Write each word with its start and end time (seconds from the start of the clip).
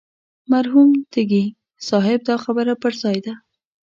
مرحوم 0.51 0.89
تږي 1.11 1.45
صاحب 1.87 2.19
دا 2.29 2.35
خبره 2.43 2.73
پر 2.81 2.93
ځای 3.01 3.17
ده. 3.25 3.33